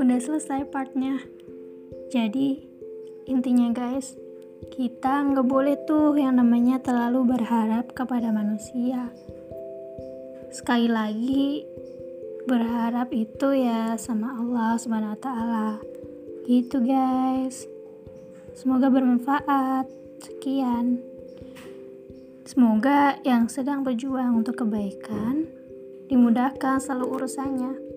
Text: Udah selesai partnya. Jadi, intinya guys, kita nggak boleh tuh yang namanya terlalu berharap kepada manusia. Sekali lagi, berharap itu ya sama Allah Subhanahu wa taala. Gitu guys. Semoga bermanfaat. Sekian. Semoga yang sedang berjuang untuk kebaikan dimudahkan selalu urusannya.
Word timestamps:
Udah 0.00 0.18
selesai 0.24 0.64
partnya. 0.72 1.20
Jadi, 2.08 2.64
intinya 3.28 3.68
guys, 3.76 4.16
kita 4.72 5.20
nggak 5.20 5.44
boleh 5.44 5.76
tuh 5.84 6.16
yang 6.16 6.40
namanya 6.40 6.80
terlalu 6.80 7.36
berharap 7.36 7.92
kepada 7.92 8.32
manusia. 8.32 9.12
Sekali 10.48 10.88
lagi, 10.88 11.68
berharap 12.48 13.12
itu 13.12 13.52
ya 13.52 14.00
sama 14.00 14.32
Allah 14.40 14.80
Subhanahu 14.80 15.12
wa 15.12 15.20
taala. 15.20 15.68
Gitu 16.48 16.80
guys. 16.80 17.68
Semoga 18.56 18.88
bermanfaat. 18.88 19.92
Sekian. 20.24 21.17
Semoga 22.48 23.20
yang 23.28 23.44
sedang 23.44 23.84
berjuang 23.84 24.40
untuk 24.40 24.64
kebaikan 24.64 25.44
dimudahkan 26.08 26.80
selalu 26.80 27.20
urusannya. 27.20 27.87